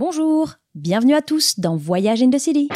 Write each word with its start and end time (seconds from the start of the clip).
Bonjour, 0.00 0.54
bienvenue 0.76 1.16
à 1.16 1.22
tous 1.22 1.58
dans 1.58 1.74
Voyage 1.74 2.22
in 2.22 2.30
the 2.30 2.38
City. 2.38 2.68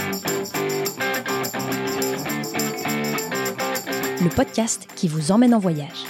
Le 4.21 4.29
podcast 4.29 4.89
qui 4.97 5.07
vous 5.07 5.31
emmène 5.31 5.55
en 5.55 5.61
voyage. 5.61 6.05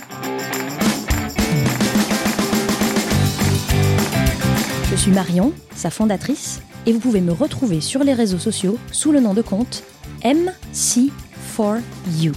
Je 4.90 4.96
suis 4.96 5.10
Marion, 5.10 5.52
sa 5.76 5.90
fondatrice, 5.90 6.62
et 6.86 6.94
vous 6.94 6.98
pouvez 6.98 7.20
me 7.20 7.32
retrouver 7.32 7.82
sur 7.82 8.04
les 8.04 8.14
réseaux 8.14 8.38
sociaux 8.38 8.78
sous 8.90 9.12
le 9.12 9.20
nom 9.20 9.34
de 9.34 9.42
compte 9.42 9.84
MC4U. 10.24 12.32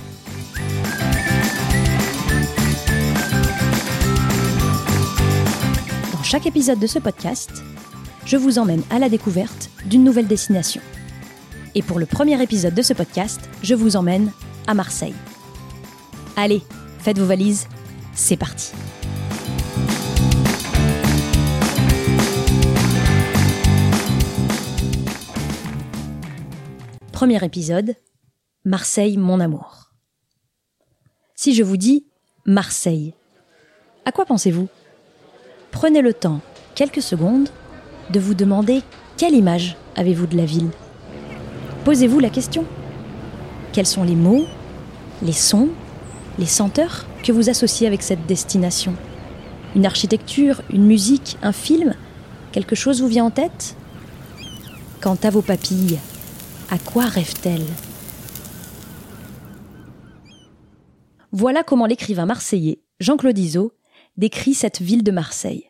Dans 6.11 6.23
chaque 6.23 6.45
épisode 6.45 6.79
de 6.79 6.87
ce 6.87 6.99
podcast, 6.99 7.63
je 8.25 8.37
vous 8.37 8.57
emmène 8.57 8.83
à 8.89 8.99
la 8.99 9.07
découverte 9.07 9.69
d'une 9.85 10.03
nouvelle 10.03 10.27
destination. 10.27 10.81
Et 11.75 11.81
pour 11.81 11.99
le 11.99 12.05
premier 12.05 12.41
épisode 12.41 12.73
de 12.73 12.81
ce 12.81 12.93
podcast, 12.93 13.39
je 13.61 13.75
vous 13.75 13.95
emmène 13.95 14.31
à 14.66 14.73
Marseille. 14.73 15.13
Allez, 16.35 16.61
faites 16.99 17.19
vos 17.19 17.25
valises, 17.25 17.67
c'est 18.13 18.38
parti. 18.38 18.71
Premier 27.11 27.44
épisode, 27.45 27.95
Marseille, 28.66 29.17
mon 29.17 29.39
amour. 29.39 29.91
Si 31.35 31.53
je 31.53 31.63
vous 31.63 31.77
dis 31.77 32.07
Marseille, 32.45 33.13
à 34.03 34.11
quoi 34.11 34.25
pensez-vous? 34.25 34.67
Prenez 35.71 36.02
le 36.02 36.13
temps, 36.13 36.41
quelques 36.75 37.02
secondes, 37.02 37.49
de 38.09 38.20
vous 38.20 38.34
demander 38.34 38.82
quelle 39.18 39.34
image 39.34 39.77
avez-vous 39.95 40.27
de 40.27 40.38
la 40.38 40.45
ville. 40.45 40.70
Posez-vous 41.84 42.20
la 42.20 42.30
question. 42.30 42.66
Quels 43.73 43.86
sont 43.86 44.03
les 44.03 44.16
mots, 44.16 44.45
les 45.22 45.34
sons, 45.34 45.70
les 46.39 46.45
senteurs 46.45 47.06
que 47.23 47.31
vous 47.31 47.50
associez 47.50 47.88
avec 47.88 48.02
cette 48.02 48.25
destination? 48.25 48.95
Une 49.75 49.86
architecture, 49.86 50.62
une 50.72 50.86
musique, 50.86 51.38
un 51.42 51.52
film? 51.52 51.94
Quelque 52.52 52.75
chose 52.75 53.02
vous 53.02 53.08
vient 53.08 53.25
en 53.25 53.31
tête? 53.31 53.75
Quant 55.02 55.17
à 55.23 55.30
vos 55.30 55.42
papilles, 55.42 56.00
à 56.72 56.78
quoi 56.78 57.06
rêvent-elles? 57.06 57.67
Voilà 61.31 61.64
comment 61.64 61.86
l'écrivain 61.86 62.25
marseillais 62.25 62.81
Jean-Claude 63.00 63.38
Izot 63.38 63.73
décrit 64.16 64.53
cette 64.53 64.81
ville 64.81 65.03
de 65.03 65.12
Marseille. 65.12 65.69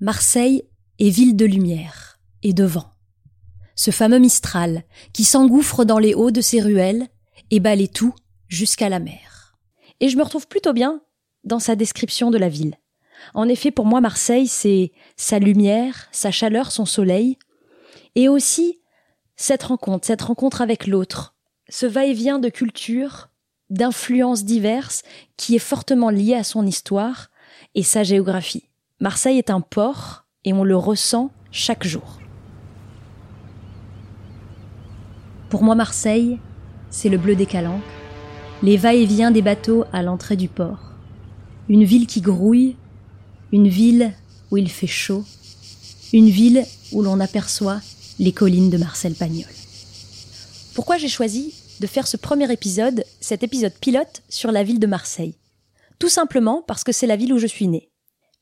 Marseille 0.00 0.64
est 1.02 1.10
ville 1.10 1.34
de 1.34 1.44
lumière 1.44 2.20
et 2.44 2.52
de 2.52 2.62
vent. 2.62 2.88
Ce 3.74 3.90
fameux 3.90 4.20
Mistral 4.20 4.84
qui 5.12 5.24
s'engouffre 5.24 5.84
dans 5.84 5.98
les 5.98 6.14
hauts 6.14 6.30
de 6.30 6.40
ses 6.40 6.60
ruelles 6.60 7.08
et 7.50 7.58
balaye 7.58 7.88
tout 7.88 8.14
jusqu'à 8.46 8.88
la 8.88 9.00
mer. 9.00 9.56
Et 9.98 10.08
je 10.08 10.16
me 10.16 10.22
retrouve 10.22 10.46
plutôt 10.46 10.72
bien 10.72 11.02
dans 11.42 11.58
sa 11.58 11.74
description 11.74 12.30
de 12.30 12.38
la 12.38 12.48
ville. 12.48 12.76
En 13.34 13.48
effet, 13.48 13.72
pour 13.72 13.84
moi, 13.84 14.00
Marseille, 14.00 14.46
c'est 14.46 14.92
sa 15.16 15.40
lumière, 15.40 16.06
sa 16.12 16.30
chaleur, 16.30 16.70
son 16.70 16.86
soleil, 16.86 17.36
et 18.14 18.28
aussi 18.28 18.80
cette 19.34 19.64
rencontre, 19.64 20.06
cette 20.06 20.22
rencontre 20.22 20.60
avec 20.60 20.86
l'autre, 20.86 21.34
ce 21.68 21.86
va-et-vient 21.86 22.38
de 22.38 22.48
cultures, 22.48 23.28
d'influences 23.70 24.44
diverses 24.44 25.02
qui 25.36 25.56
est 25.56 25.60
fortement 25.60 26.10
lié 26.10 26.34
à 26.34 26.44
son 26.44 26.64
histoire 26.64 27.28
et 27.74 27.82
sa 27.82 28.04
géographie. 28.04 28.68
Marseille 29.00 29.38
est 29.38 29.50
un 29.50 29.60
port 29.60 30.21
et 30.44 30.52
on 30.52 30.64
le 30.64 30.76
ressent 30.76 31.30
chaque 31.50 31.86
jour. 31.86 32.18
Pour 35.48 35.62
moi, 35.62 35.74
Marseille, 35.74 36.38
c'est 36.90 37.08
le 37.08 37.18
bleu 37.18 37.34
des 37.34 37.46
calanques, 37.46 37.82
les 38.62 38.76
va-et-vient 38.76 39.30
des 39.30 39.42
bateaux 39.42 39.84
à 39.92 40.02
l'entrée 40.02 40.36
du 40.36 40.48
port, 40.48 40.92
une 41.68 41.84
ville 41.84 42.06
qui 42.06 42.20
grouille, 42.20 42.76
une 43.52 43.68
ville 43.68 44.12
où 44.50 44.56
il 44.56 44.70
fait 44.70 44.86
chaud, 44.86 45.24
une 46.12 46.28
ville 46.28 46.64
où 46.92 47.02
l'on 47.02 47.20
aperçoit 47.20 47.80
les 48.18 48.32
collines 48.32 48.70
de 48.70 48.78
Marcel 48.78 49.14
Pagnol. 49.14 49.50
Pourquoi 50.74 50.96
j'ai 50.96 51.08
choisi 51.08 51.54
de 51.80 51.86
faire 51.86 52.06
ce 52.06 52.16
premier 52.16 52.50
épisode, 52.52 53.04
cet 53.20 53.42
épisode 53.42 53.74
pilote 53.80 54.22
sur 54.28 54.52
la 54.52 54.62
ville 54.62 54.78
de 54.78 54.86
Marseille? 54.86 55.36
Tout 55.98 56.08
simplement 56.08 56.62
parce 56.66 56.84
que 56.84 56.92
c'est 56.92 57.06
la 57.06 57.16
ville 57.16 57.32
où 57.32 57.38
je 57.38 57.46
suis 57.46 57.68
née. 57.68 57.90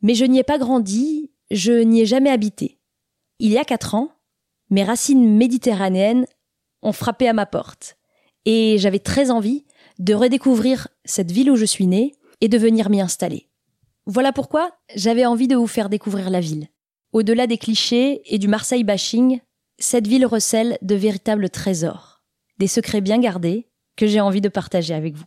Mais 0.02 0.14
je 0.14 0.24
n'y 0.24 0.38
ai 0.38 0.44
pas 0.44 0.58
grandi, 0.58 1.29
je 1.50 1.72
n'y 1.72 2.02
ai 2.02 2.06
jamais 2.06 2.30
habité. 2.30 2.78
Il 3.38 3.50
y 3.50 3.58
a 3.58 3.64
quatre 3.64 3.94
ans, 3.94 4.10
mes 4.70 4.84
racines 4.84 5.36
méditerranéennes 5.36 6.26
ont 6.82 6.92
frappé 6.92 7.28
à 7.28 7.32
ma 7.32 7.46
porte. 7.46 7.96
Et 8.44 8.78
j'avais 8.78 8.98
très 8.98 9.30
envie 9.30 9.64
de 9.98 10.14
redécouvrir 10.14 10.88
cette 11.04 11.30
ville 11.30 11.50
où 11.50 11.56
je 11.56 11.64
suis 11.64 11.86
née 11.86 12.14
et 12.40 12.48
de 12.48 12.58
venir 12.58 12.88
m'y 12.88 13.00
installer. 13.00 13.48
Voilà 14.06 14.32
pourquoi 14.32 14.70
j'avais 14.96 15.26
envie 15.26 15.48
de 15.48 15.56
vous 15.56 15.66
faire 15.66 15.88
découvrir 15.88 16.30
la 16.30 16.40
ville. 16.40 16.68
Au-delà 17.12 17.46
des 17.46 17.58
clichés 17.58 18.22
et 18.24 18.38
du 18.38 18.48
Marseille 18.48 18.84
bashing, 18.84 19.40
cette 19.78 20.06
ville 20.06 20.26
recèle 20.26 20.78
de 20.82 20.94
véritables 20.94 21.50
trésors, 21.50 22.22
des 22.58 22.66
secrets 22.66 23.00
bien 23.00 23.18
gardés 23.18 23.68
que 23.96 24.06
j'ai 24.06 24.20
envie 24.20 24.40
de 24.40 24.48
partager 24.48 24.94
avec 24.94 25.16
vous. 25.16 25.24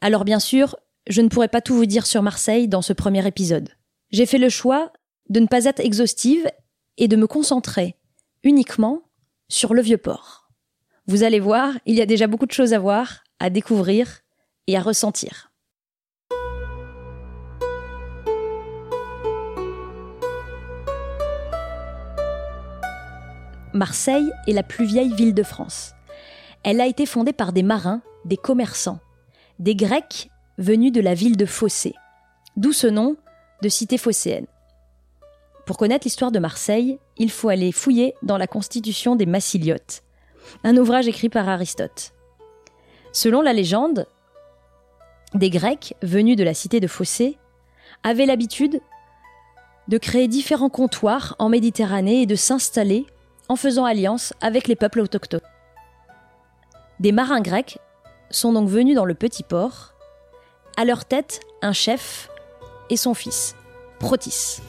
Alors 0.00 0.24
bien 0.24 0.40
sûr, 0.40 0.76
je 1.08 1.20
ne 1.20 1.28
pourrai 1.28 1.48
pas 1.48 1.60
tout 1.60 1.74
vous 1.74 1.86
dire 1.86 2.06
sur 2.06 2.22
Marseille 2.22 2.68
dans 2.68 2.82
ce 2.82 2.92
premier 2.92 3.26
épisode. 3.26 3.70
J'ai 4.10 4.26
fait 4.26 4.38
le 4.38 4.48
choix 4.48 4.92
de 5.28 5.40
ne 5.40 5.46
pas 5.46 5.64
être 5.64 5.80
exhaustive 5.80 6.50
et 6.96 7.08
de 7.08 7.16
me 7.16 7.26
concentrer 7.26 7.96
uniquement 8.42 9.02
sur 9.48 9.74
le 9.74 9.82
vieux 9.82 9.98
port. 9.98 10.50
Vous 11.06 11.22
allez 11.22 11.40
voir, 11.40 11.72
il 11.86 11.94
y 11.94 12.02
a 12.02 12.06
déjà 12.06 12.26
beaucoup 12.26 12.46
de 12.46 12.52
choses 12.52 12.74
à 12.74 12.78
voir, 12.78 13.24
à 13.38 13.50
découvrir 13.50 14.20
et 14.66 14.76
à 14.76 14.80
ressentir. 14.80 15.52
Marseille 23.74 24.30
est 24.46 24.52
la 24.52 24.62
plus 24.62 24.86
vieille 24.86 25.14
ville 25.14 25.34
de 25.34 25.42
France. 25.42 25.92
Elle 26.64 26.80
a 26.80 26.86
été 26.86 27.06
fondée 27.06 27.32
par 27.32 27.52
des 27.52 27.62
marins, 27.62 28.02
des 28.24 28.36
commerçants, 28.36 28.98
des 29.58 29.76
Grecs 29.76 30.30
venus 30.56 30.90
de 30.90 31.00
la 31.00 31.14
ville 31.14 31.36
de 31.36 31.46
Phocée, 31.46 31.94
d'où 32.56 32.72
ce 32.72 32.86
nom 32.86 33.16
de 33.62 33.68
cité 33.68 33.98
phocéenne. 33.98 34.46
Pour 35.68 35.76
connaître 35.76 36.06
l'histoire 36.06 36.32
de 36.32 36.38
Marseille, 36.38 36.98
il 37.18 37.30
faut 37.30 37.50
aller 37.50 37.72
fouiller 37.72 38.14
dans 38.22 38.38
la 38.38 38.46
Constitution 38.46 39.16
des 39.16 39.26
Massiliotes, 39.26 40.02
un 40.64 40.74
ouvrage 40.78 41.08
écrit 41.08 41.28
par 41.28 41.46
Aristote. 41.46 42.14
Selon 43.12 43.42
la 43.42 43.52
légende, 43.52 44.06
des 45.34 45.50
Grecs 45.50 45.94
venus 46.00 46.36
de 46.36 46.42
la 46.42 46.54
cité 46.54 46.80
de 46.80 46.86
Phocée 46.86 47.36
avaient 48.02 48.24
l'habitude 48.24 48.80
de 49.88 49.98
créer 49.98 50.26
différents 50.26 50.70
comptoirs 50.70 51.36
en 51.38 51.50
Méditerranée 51.50 52.22
et 52.22 52.26
de 52.26 52.34
s'installer 52.34 53.04
en 53.50 53.56
faisant 53.56 53.84
alliance 53.84 54.32
avec 54.40 54.68
les 54.68 54.76
peuples 54.76 55.00
autochtones. 55.00 55.42
Des 56.98 57.12
marins 57.12 57.42
grecs 57.42 57.78
sont 58.30 58.54
donc 58.54 58.70
venus 58.70 58.94
dans 58.94 59.04
le 59.04 59.14
petit 59.14 59.42
port, 59.42 59.92
à 60.78 60.86
leur 60.86 61.04
tête 61.04 61.40
un 61.60 61.74
chef 61.74 62.30
et 62.88 62.96
son 62.96 63.12
fils, 63.12 63.54
Protis. 63.98 64.62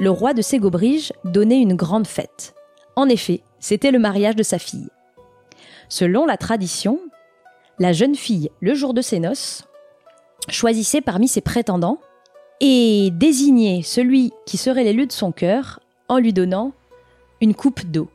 Le 0.00 0.10
roi 0.10 0.32
de 0.32 0.40
Ségobrige 0.40 1.12
donnait 1.24 1.60
une 1.60 1.74
grande 1.76 2.06
fête. 2.06 2.54
En 2.96 3.06
effet, 3.10 3.42
c'était 3.58 3.90
le 3.90 3.98
mariage 3.98 4.34
de 4.34 4.42
sa 4.42 4.58
fille. 4.58 4.88
Selon 5.90 6.24
la 6.24 6.38
tradition, 6.38 6.98
la 7.78 7.92
jeune 7.92 8.14
fille, 8.14 8.50
le 8.60 8.72
jour 8.72 8.94
de 8.94 9.02
ses 9.02 9.18
noces, 9.20 9.64
choisissait 10.48 11.02
parmi 11.02 11.28
ses 11.28 11.42
prétendants 11.42 11.98
et 12.60 13.10
désignait 13.12 13.82
celui 13.82 14.32
qui 14.46 14.56
serait 14.56 14.84
l'élu 14.84 15.06
de 15.06 15.12
son 15.12 15.32
cœur 15.32 15.80
en 16.08 16.16
lui 16.16 16.32
donnant 16.32 16.72
une 17.42 17.54
coupe 17.54 17.84
d'eau. 17.84 18.08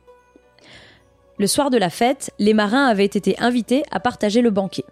Le 1.38 1.46
soir 1.46 1.70
de 1.70 1.78
la 1.78 1.90
fête, 1.90 2.32
les 2.40 2.52
marins 2.52 2.86
avaient 2.86 3.04
été 3.04 3.38
invités 3.38 3.84
à 3.92 4.00
partager 4.00 4.42
le 4.42 4.50
banquet. 4.50 4.84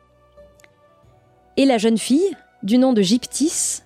Et 1.56 1.64
la 1.64 1.78
jeune 1.78 1.98
fille, 1.98 2.36
du 2.62 2.78
nom 2.78 2.92
de 2.92 3.02
Gyptis, 3.02 3.80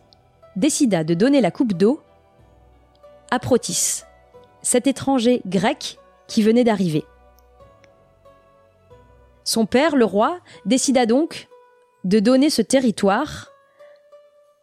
décida 0.57 1.05
de 1.05 1.15
donner 1.15 1.41
la 1.41 1.51
coupe 1.51 1.73
d'eau 1.73 2.03
à 3.31 3.39
Protis, 3.39 4.03
cet 4.63 4.87
étranger 4.87 5.43
grec 5.47 5.99
qui 6.27 6.43
venait 6.43 6.65
d'arriver. 6.65 7.05
Son 9.45 9.67
père, 9.67 9.97
le 9.97 10.05
roi, 10.05 10.41
décida 10.67 11.07
donc 11.07 11.49
de 12.05 12.21
donner 12.21 12.51
ce 12.51 12.63
territoire 12.63 13.49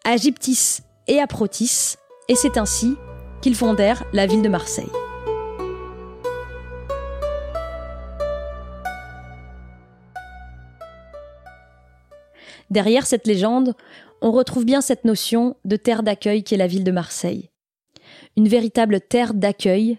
à 0.04 0.16
Gyptis 0.18 0.80
et 1.08 1.20
à 1.20 1.28
Protis, 1.28 1.96
et 2.28 2.36
c'est 2.36 2.58
ainsi 2.58 2.96
qu'ils 3.42 3.56
fondèrent 3.56 4.04
la 4.14 4.28
ville 4.28 4.42
de 4.42 4.50
Marseille. 4.50 4.92
Derrière 12.70 13.06
cette 13.06 13.28
légende, 13.28 13.74
on 14.22 14.32
retrouve 14.32 14.66
bien 14.66 14.82
cette 14.82 15.06
notion 15.06 15.56
de 15.66 15.76
terre 15.76 16.04
d'accueil 16.04 16.44
qu'est 16.44 16.58
la 16.58 16.68
ville 16.68 16.84
de 16.84 16.92
Marseille. 16.92 17.50
Une 18.38 18.48
véritable 18.48 19.02
terre 19.02 19.34
d'accueil 19.34 19.98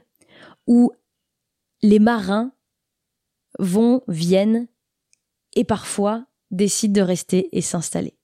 où 0.66 0.92
les 1.82 1.98
marins 1.98 2.52
vont, 3.58 4.02
viennent 4.08 4.66
et 5.54 5.64
parfois 5.64 6.26
décident 6.50 7.00
de 7.00 7.06
rester 7.06 7.48
et 7.56 7.62
s'installer. 7.62 8.14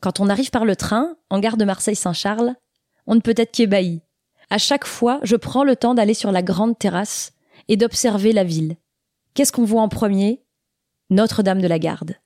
Quand 0.00 0.20
on 0.20 0.28
arrive 0.28 0.50
par 0.50 0.64
le 0.64 0.76
train, 0.76 1.16
en 1.30 1.38
gare 1.38 1.56
de 1.56 1.64
Marseille-Saint-Charles, 1.64 2.54
on 3.06 3.14
ne 3.14 3.20
peut 3.20 3.34
être 3.36 3.52
qu'ébahi. 3.52 4.02
À 4.50 4.58
chaque 4.58 4.86
fois, 4.86 5.20
je 5.22 5.36
prends 5.36 5.64
le 5.64 5.76
temps 5.76 5.94
d'aller 5.94 6.14
sur 6.14 6.32
la 6.32 6.42
grande 6.42 6.78
terrasse 6.78 7.32
et 7.68 7.76
d'observer 7.76 8.32
la 8.32 8.44
ville. 8.44 8.76
Qu'est-ce 9.34 9.52
qu'on 9.52 9.64
voit 9.64 9.80
en 9.80 9.88
premier? 9.88 10.42
Notre-Dame 11.08 11.62
de 11.62 11.68
la 11.68 11.78
Garde. 11.78 12.16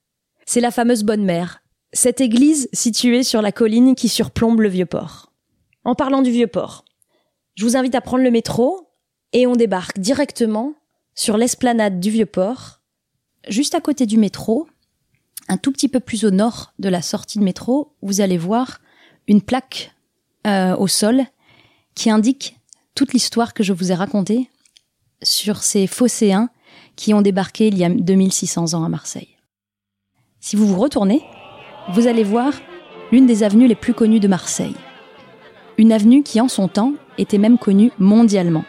C'est 0.46 0.60
la 0.60 0.70
fameuse 0.70 1.04
Bonne 1.04 1.24
Mère, 1.24 1.62
cette 1.92 2.20
église 2.20 2.68
située 2.72 3.22
sur 3.22 3.42
la 3.42 3.52
colline 3.52 3.94
qui 3.94 4.08
surplombe 4.08 4.60
le 4.60 4.68
vieux 4.68 4.86
port. 4.86 5.32
En 5.84 5.94
parlant 5.94 6.22
du 6.22 6.30
vieux 6.30 6.46
port, 6.46 6.84
je 7.56 7.64
vous 7.64 7.76
invite 7.76 7.94
à 7.94 8.00
prendre 8.00 8.22
le 8.22 8.30
métro 8.30 8.88
et 9.32 9.46
on 9.46 9.56
débarque 9.56 9.98
directement 9.98 10.74
sur 11.14 11.36
l'esplanade 11.36 11.98
du 11.98 12.10
vieux 12.10 12.26
port, 12.26 12.80
juste 13.48 13.74
à 13.74 13.80
côté 13.80 14.06
du 14.06 14.18
métro, 14.18 14.68
un 15.48 15.56
tout 15.56 15.72
petit 15.72 15.88
peu 15.88 16.00
plus 16.00 16.24
au 16.24 16.30
nord 16.30 16.72
de 16.78 16.88
la 16.88 17.02
sortie 17.02 17.38
de 17.38 17.44
métro, 17.44 17.94
vous 18.02 18.20
allez 18.20 18.38
voir 18.38 18.80
une 19.26 19.40
plaque 19.40 19.94
euh, 20.46 20.76
au 20.76 20.86
sol 20.86 21.24
qui 21.94 22.10
indique 22.10 22.58
toute 22.94 23.12
l'histoire 23.12 23.54
que 23.54 23.62
je 23.62 23.72
vous 23.72 23.90
ai 23.90 23.94
racontée 23.94 24.50
sur 25.22 25.62
ces 25.62 25.86
phocéens 25.86 26.50
qui 26.94 27.14
ont 27.14 27.22
débarqué 27.22 27.68
il 27.68 27.78
y 27.78 27.84
a 27.84 27.88
2600 27.88 28.74
ans 28.74 28.84
à 28.84 28.88
Marseille. 28.88 29.36
Si 30.40 30.56
vous 30.56 30.66
vous 30.66 30.78
retournez, 30.78 31.22
vous 31.92 32.06
allez 32.06 32.24
voir 32.24 32.52
l'une 33.12 33.26
des 33.26 33.42
avenues 33.42 33.66
les 33.66 33.74
plus 33.74 33.94
connues 33.94 34.20
de 34.20 34.28
Marseille. 34.28 34.74
Une 35.78 35.92
avenue 35.92 36.22
qui, 36.22 36.40
en 36.40 36.48
son 36.48 36.68
temps, 36.68 36.94
était 37.18 37.38
même 37.38 37.58
connue 37.58 37.92
mondialement. 37.98 38.64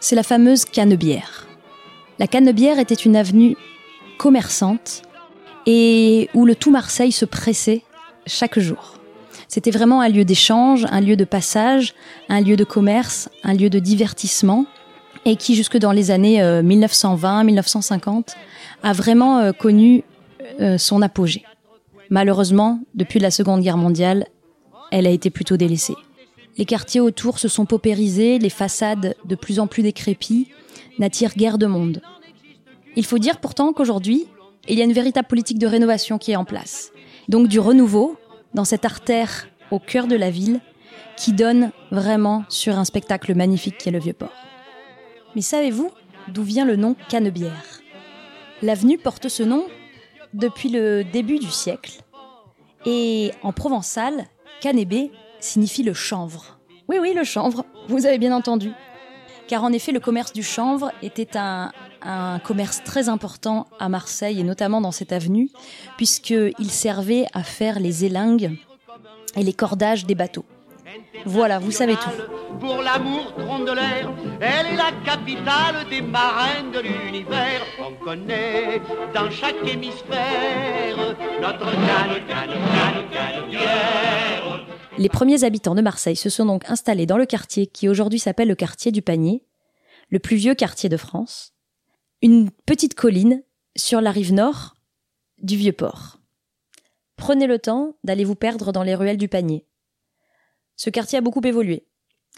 C'est 0.00 0.16
la 0.16 0.22
fameuse 0.22 0.64
Canebière. 0.64 1.46
La 2.18 2.26
Canebière 2.26 2.78
était 2.78 2.94
une 2.94 3.16
avenue 3.16 3.56
commerçante 4.18 5.02
et 5.66 6.28
où 6.34 6.44
le 6.44 6.54
tout 6.54 6.70
Marseille 6.70 7.12
se 7.12 7.24
pressait 7.24 7.82
chaque 8.26 8.58
jour. 8.58 8.98
C'était 9.48 9.70
vraiment 9.70 10.00
un 10.00 10.08
lieu 10.08 10.24
d'échange, 10.24 10.86
un 10.90 11.00
lieu 11.00 11.16
de 11.16 11.24
passage, 11.24 11.94
un 12.28 12.40
lieu 12.40 12.56
de 12.56 12.64
commerce, 12.64 13.28
un 13.42 13.54
lieu 13.54 13.70
de 13.70 13.78
divertissement 13.78 14.66
et 15.24 15.36
qui 15.36 15.54
jusque 15.54 15.78
dans 15.78 15.92
les 15.92 16.10
années 16.10 16.40
1920-1950 16.40 18.08
euh, 18.08 18.20
a 18.82 18.92
vraiment 18.92 19.38
euh, 19.38 19.52
connu 19.52 20.04
euh, 20.60 20.78
son 20.78 21.02
apogée. 21.02 21.44
Malheureusement, 22.10 22.80
depuis 22.94 23.18
la 23.18 23.30
Seconde 23.30 23.62
Guerre 23.62 23.78
mondiale, 23.78 24.26
elle 24.90 25.06
a 25.06 25.10
été 25.10 25.30
plutôt 25.30 25.56
délaissée. 25.56 25.94
Les 26.56 26.64
quartiers 26.64 27.00
autour 27.00 27.38
se 27.38 27.48
sont 27.48 27.66
paupérisés, 27.66 28.38
les 28.38 28.50
façades 28.50 29.16
de 29.24 29.34
plus 29.34 29.58
en 29.58 29.66
plus 29.66 29.82
décrépies 29.82 30.48
n'attirent 30.98 31.34
guère 31.34 31.58
de 31.58 31.66
monde. 31.66 32.00
Il 32.96 33.04
faut 33.04 33.18
dire 33.18 33.40
pourtant 33.40 33.72
qu'aujourd'hui, 33.72 34.26
il 34.68 34.78
y 34.78 34.80
a 34.80 34.84
une 34.84 34.92
véritable 34.92 35.26
politique 35.26 35.58
de 35.58 35.66
rénovation 35.66 36.18
qui 36.18 36.32
est 36.32 36.36
en 36.36 36.44
place. 36.44 36.92
Donc 37.28 37.48
du 37.48 37.58
renouveau 37.58 38.16
dans 38.54 38.64
cette 38.64 38.84
artère 38.84 39.48
au 39.70 39.78
cœur 39.78 40.06
de 40.06 40.16
la 40.16 40.30
ville 40.30 40.60
qui 41.16 41.32
donne 41.32 41.72
vraiment 41.90 42.44
sur 42.48 42.78
un 42.78 42.84
spectacle 42.84 43.34
magnifique 43.34 43.78
qui 43.78 43.88
est 43.88 43.92
le 43.92 43.98
Vieux-Port. 43.98 44.32
Mais 45.34 45.42
savez-vous 45.42 45.90
d'où 46.28 46.42
vient 46.42 46.64
le 46.64 46.76
nom 46.76 46.94
Canebière? 47.08 47.80
L'avenue 48.62 48.98
porte 48.98 49.28
ce 49.28 49.42
nom 49.42 49.64
depuis 50.32 50.68
le 50.68 51.02
début 51.04 51.38
du 51.38 51.50
siècle 51.50 52.02
et 52.86 53.32
en 53.42 53.52
provençal, 53.52 54.26
Canébé 54.60 55.10
signifie 55.44 55.82
le 55.82 55.94
chanvre. 55.94 56.58
Oui, 56.88 56.96
oui, 57.00 57.14
le 57.14 57.24
chanvre, 57.24 57.64
vous 57.88 58.06
avez 58.06 58.18
bien 58.18 58.34
entendu. 58.34 58.72
Car 59.46 59.62
en 59.62 59.72
effet, 59.72 59.92
le 59.92 60.00
commerce 60.00 60.32
du 60.32 60.42
chanvre 60.42 60.90
était 61.02 61.36
un, 61.36 61.70
un 62.02 62.38
commerce 62.38 62.82
très 62.82 63.08
important 63.08 63.66
à 63.78 63.88
Marseille 63.88 64.40
et 64.40 64.42
notamment 64.42 64.80
dans 64.80 64.92
cette 64.92 65.12
avenue, 65.12 65.50
puisqu'il 65.96 66.70
servait 66.70 67.26
à 67.34 67.42
faire 67.42 67.78
les 67.78 68.04
élingues 68.04 68.58
et 69.36 69.42
les 69.42 69.52
cordages 69.52 70.06
des 70.06 70.14
bateaux. 70.14 70.46
Voilà, 71.26 71.58
vous 71.58 71.70
savez 71.70 71.96
tout. 71.96 72.10
Pour 72.60 72.82
l'amour 72.82 73.32
de 73.36 73.72
l'air, 73.72 74.10
elle 74.40 74.74
est 74.74 74.76
la 74.76 74.92
capitale 75.04 75.88
des 75.90 76.02
marins 76.02 76.70
de 76.72 76.80
l'univers. 76.80 77.62
On 77.80 77.92
connaît 78.04 78.80
dans 79.14 79.30
chaque 79.30 79.56
hémisphère 79.66 81.16
notre 81.40 81.70
canne, 81.70 82.26
canne, 82.28 82.54
canne, 82.74 83.10
canne, 83.10 84.73
Les 84.96 85.08
premiers 85.08 85.44
habitants 85.44 85.74
de 85.74 85.82
Marseille 85.82 86.16
se 86.16 86.30
sont 86.30 86.46
donc 86.46 86.70
installés 86.70 87.06
dans 87.06 87.18
le 87.18 87.26
quartier 87.26 87.66
qui 87.66 87.88
aujourd'hui 87.88 88.18
s'appelle 88.18 88.48
le 88.48 88.54
quartier 88.54 88.92
du 88.92 89.02
Panier, 89.02 89.44
le 90.08 90.18
plus 90.18 90.36
vieux 90.36 90.54
quartier 90.54 90.88
de 90.88 90.96
France 90.96 91.54
une 92.24 92.50
petite 92.64 92.94
colline 92.94 93.42
sur 93.76 94.00
la 94.00 94.10
rive 94.10 94.32
nord 94.32 94.76
du 95.42 95.56
vieux 95.56 95.74
port. 95.74 96.20
Prenez 97.16 97.46
le 97.46 97.58
temps 97.58 97.96
d'aller 98.02 98.24
vous 98.24 98.34
perdre 98.34 98.72
dans 98.72 98.82
les 98.82 98.94
ruelles 98.94 99.18
du 99.18 99.28
panier. 99.28 99.66
Ce 100.74 100.88
quartier 100.88 101.18
a 101.18 101.20
beaucoup 101.20 101.46
évolué. 101.46 101.86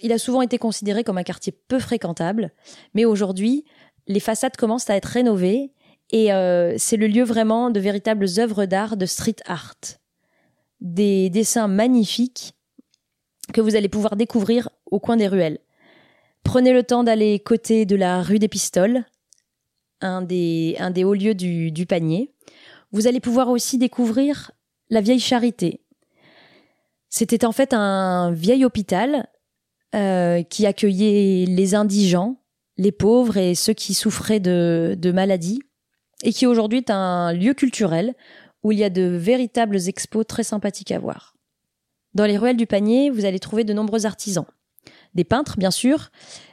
Il 0.03 0.11
a 0.11 0.19
souvent 0.19 0.43
été 0.43 0.59
considéré 0.59 1.05
comme 1.05 1.19
un 1.19 1.23
quartier 1.23 1.53
peu 1.53 1.79
fréquentable, 1.79 2.53
mais 2.95 3.05
aujourd'hui, 3.05 3.65
les 4.09 4.19
façades 4.19 4.57
commencent 4.57 4.91
à 4.91 4.97
être 4.97 5.07
rénovées 5.07 5.73
et 6.11 6.33
euh, 6.33 6.75
c'est 6.79 6.97
le 6.97 7.07
lieu 7.07 7.23
vraiment 7.23 7.71
de 7.71 7.79
véritables 7.79 8.27
œuvres 8.39 8.65
d'art, 8.65 8.97
de 8.97 9.07
street 9.07 9.37
art. 9.47 9.77
Des 10.81 11.31
dessins 11.31 11.69
magnifiques 11.69 12.55
que 13.53 13.61
vous 13.61 13.77
allez 13.77 13.89
pouvoir 13.89 14.17
découvrir 14.17 14.69
au 14.91 15.01
coin 15.01 15.17
des 15.17 15.29
ruelles. 15.29 15.59
Prenez 16.43 16.73
le 16.73 16.83
temps 16.83 17.05
d'aller 17.05 17.41
côté 17.41 17.87
de 17.87 17.97
la 17.97 18.23
rue 18.23 18.39
des 18.39 18.49
Pistoles, 18.49 19.05
un 20.01 20.23
des, 20.23 20.77
un 20.79 20.91
des 20.91 21.05
hauts 21.05 21.15
lieux 21.15 21.35
du, 21.35 21.73
du 21.73 21.87
panier. 21.87 22.33
Vous 22.93 23.07
allez 23.07 23.21
pouvoir 23.21 23.49
aussi 23.49 23.79
découvrir 23.79 24.53
la 24.91 25.01
vieille 25.01 25.21
charité. 25.21 25.81
C'était 27.09 27.45
en 27.45 27.53
fait 27.53 27.73
un 27.73 28.31
vieil 28.33 28.65
hôpital 28.65 29.29
euh, 29.95 30.43
qui 30.43 30.67
accueillait 30.67 31.47
les 31.47 31.75
indigents, 31.75 32.37
les 32.77 32.93
pauvres 32.93 33.39
et 33.39 33.55
ceux 33.55 33.73
qui 33.73 33.95
souffraient 33.95 34.41
de, 34.41 34.95
de 34.99 35.13
maladies, 35.13 35.63
et 36.23 36.33
qui 36.33 36.47
aujourd'hui 36.47 36.79
est 36.79 36.91
un 36.91 37.33
lieu 37.33 37.55
culturel 37.55 38.15
où 38.63 38.73
il 38.73 38.79
y 38.79 38.85
a 38.85 38.91
de 38.91 39.03
véritables 39.03 39.89
expos 39.89 40.27
très 40.27 40.43
sympathiques 40.43 40.93
à 40.93 40.99
voir. 40.99 41.37
Dans 42.15 42.25
les 42.25 42.39
ruelles 42.39 42.57
du 42.57 42.67
panier, 42.67 43.11
vous 43.11 43.25
allez 43.25 43.39
trouver 43.39 43.65
de 43.65 43.73
nombreux 43.73 44.07
artisans. 44.07 44.47
Des 45.15 45.25
peintres, 45.25 45.57
bien 45.59 45.71
sûr, 45.71 46.11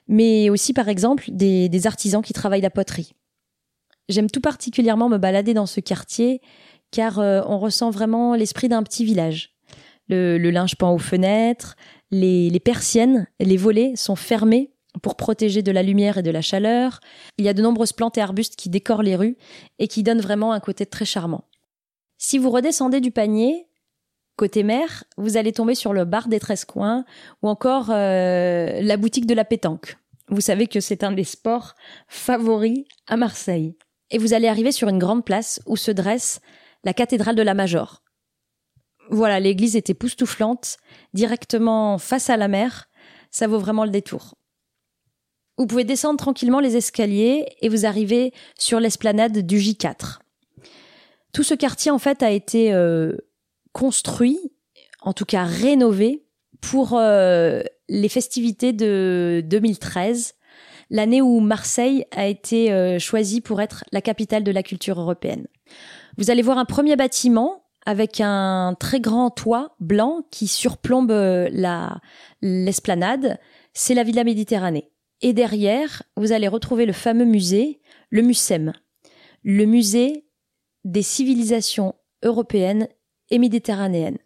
mais 0.08 0.50
aussi, 0.50 0.74
par 0.74 0.90
exemple, 0.90 1.26
des, 1.30 1.88
artisans 1.88 2.22
qui 2.22 2.34
travaillent 2.34 2.62
la 2.62 2.70
poterie. 2.70 3.14
J'aime 4.10 4.30
tout 4.30 4.42
particulièrement 4.42 5.10
me 5.10 5.18
balader 5.18 5.54
dans 5.54 5.66
ce 5.66 5.80
quartier 5.80 6.42
car 6.92 7.20
euh, 7.20 7.42
on 7.48 7.58
ressent 7.58 7.90
vraiment 7.90 8.36
l'esprit 8.36 8.70
d'un 8.70 8.84
petit 8.84 9.06
village. 9.06 9.56
Le, 10.10 10.38
linge 10.38 10.76
pend 10.76 10.94
aux 10.94 11.00
fenêtres, 11.00 11.76
les, 12.12 12.50
les 12.50 12.60
persiennes, 12.60 13.28
les 13.40 13.58
volets 13.58 13.96
sont 13.96 14.16
fermés 14.16 14.74
pour 15.02 15.16
protéger 15.16 15.64
de 15.64 15.72
la 15.72 15.82
lumière 15.82 16.18
et 16.18 16.24
de 16.24 16.30
la 16.30 16.42
chaleur. 16.42 17.00
Il 17.38 17.46
y 17.46 17.50
a 17.50 17.54
de 17.54 17.62
nombreuses 17.62 17.94
plantes 17.94 18.18
et 18.18 18.22
arbustes 18.22 18.56
qui 18.56 18.70
décorent 18.70 19.04
les 19.04 19.16
rues 19.16 19.38
et 19.80 19.88
qui 19.88 20.04
donnent 20.04 20.22
vraiment 20.22 20.54
un 20.54 20.60
côté 20.60 20.86
très 20.86 21.06
charmant. 21.06 21.46
Si 22.26 22.38
vous 22.38 22.52
redescendez 22.52 23.02
du 23.02 23.12
panier, 23.12 23.68
côté 24.38 24.64
mer, 24.64 25.04
vous 25.18 25.36
allez 25.36 25.52
tomber 25.52 25.76
sur 25.76 25.92
le 25.92 26.06
bar 26.06 26.30
des 26.30 26.40
13 26.40 26.64
coins 26.64 27.04
ou 27.42 27.50
encore 27.50 27.90
euh, 27.90 28.80
la 28.82 28.96
boutique 28.96 29.26
de 29.26 29.34
la 29.34 29.44
pétanque. 29.44 29.98
Vous 30.30 30.40
savez 30.40 30.68
que 30.68 30.80
c'est 30.80 31.04
un 31.04 31.12
des 31.12 31.26
sports 31.26 31.76
favoris 32.08 32.86
à 33.08 33.18
Marseille 33.18 33.76
et 34.10 34.20
vous 34.20 34.34
allez 34.34 34.48
arriver 34.48 34.72
sur 34.72 34.88
une 34.88 35.00
grande 35.00 35.26
place 35.26 35.62
où 35.66 35.76
se 35.76 35.92
dresse 35.92 36.40
la 36.86 36.94
cathédrale 36.94 37.36
de 37.36 37.42
la 37.42 37.54
Major. 37.54 38.04
Voilà, 39.10 39.42
l'église 39.42 39.76
était 39.76 39.92
époustouflante, 39.92 40.78
directement 41.14 41.98
face 41.98 42.30
à 42.30 42.38
la 42.38 42.48
mer, 42.48 42.88
ça 43.32 43.48
vaut 43.48 43.60
vraiment 43.60 43.84
le 43.84 43.92
détour. 43.92 44.36
Vous 45.58 45.68
pouvez 45.68 45.84
descendre 45.84 46.20
tranquillement 46.20 46.62
les 46.62 46.78
escaliers 46.78 47.46
et 47.60 47.68
vous 47.68 47.86
arrivez 47.86 48.32
sur 48.58 48.80
l'esplanade 48.80 49.40
du 49.40 49.58
J4. 49.58 50.23
Tout 51.34 51.44
ce 51.44 51.54
quartier 51.54 51.92
en 51.92 52.00
fait 52.00 52.24
a 52.24 52.32
été 52.32 52.74
euh, 52.74 53.18
construit, 53.74 54.40
en 55.02 55.14
tout 55.14 55.26
cas 55.26 55.44
rénové, 55.44 56.26
pour 56.62 56.94
euh, 56.94 57.62
les 57.90 58.10
festivités 58.10 58.72
de 58.72 59.44
2013 59.46 60.36
l'année 60.90 61.22
où 61.22 61.40
Marseille 61.40 62.06
a 62.12 62.28
été 62.28 62.72
euh, 62.72 63.00
choisie 63.00 63.42
pour 63.42 63.62
être 63.62 63.84
la 63.92 64.02
capitale 64.02 64.44
de 64.44 64.52
la 64.52 64.64
culture 64.64 65.00
européenne. 65.00 65.48
Vous 66.18 66.30
allez 66.30 66.42
voir 66.42 66.58
un 66.58 66.66
premier 66.66 66.96
bâtiment 66.96 67.64
avec 67.86 68.22
un 68.22 68.76
très 68.80 69.02
grand 69.02 69.30
toit 69.30 69.76
blanc 69.80 70.22
qui 70.32 70.48
surplombe 70.48 71.12
euh, 71.12 71.50
la 71.52 72.00
l'esplanade, 72.42 73.40
c'est 73.74 73.94
la 73.94 74.04
Villa 74.04 74.24
Méditerranée. 74.24 74.90
Et 75.22 75.34
derrière, 75.34 76.04
vous 76.16 76.32
allez 76.32 76.48
retrouver 76.48 76.86
le 76.86 76.94
fameux 76.94 77.26
musée, 77.26 77.82
le 78.10 78.22
MUSEM, 78.22 78.74
le 79.44 79.66
musée 79.66 80.26
des 80.84 81.02
civilisations 81.02 81.96
européennes 82.24 82.88
et 83.30 83.40
méditerranéenne. 83.40 84.18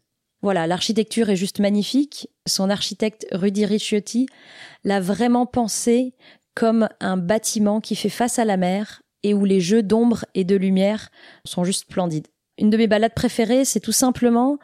Voilà, 0.42 0.68
l'architecture 0.68 1.30
est 1.30 1.36
juste 1.36 1.60
magnifique. 1.60 2.30
Son 2.48 2.70
architecte 2.70 3.28
Rudy 3.32 3.66
Ricciotti 3.66 4.28
l'a 4.84 5.00
vraiment 5.00 5.46
pensé 5.46 6.14
comme 6.56 6.90
un 7.00 7.18
bâtiment 7.18 7.82
qui 7.82 7.96
fait 7.96 8.10
face 8.10 8.40
à 8.40 8.46
la 8.46 8.58
mer 8.58 9.02
et 9.24 9.34
où 9.34 9.46
les 9.46 9.60
jeux 9.60 9.84
d'ombre 9.84 10.26
et 10.36 10.44
de 10.44 10.56
lumière 10.56 11.10
sont 11.44 11.64
juste 11.64 11.90
splendides. 11.90 12.28
Une 12.60 12.70
de 12.70 12.78
mes 12.78 12.88
balades 12.88 13.14
préférées, 13.14 13.66
c'est 13.66 13.80
tout 13.80 13.92
simplement 13.92 14.58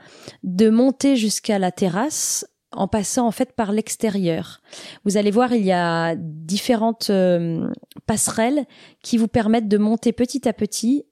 de 0.43 0.69
monter 0.69 1.15
jusqu'à 1.15 1.59
la 1.59 1.71
terrasse 1.71 2.45
en 2.71 2.87
passant 2.87 3.27
en 3.27 3.31
fait 3.31 3.53
par 3.53 3.71
l'extérieur. 3.71 4.61
Vous 5.05 5.17
allez 5.17 5.31
voir, 5.31 5.53
il 5.53 5.63
y 5.63 5.71
a 5.71 6.15
différentes 6.17 7.09
euh, 7.11 7.69
passerelles 8.07 8.65
qui 9.03 9.17
vous 9.17 9.27
permettent 9.27 9.67
de 9.67 9.77
monter 9.77 10.11
petit 10.11 10.47
à 10.47 10.53
petit 10.53 11.05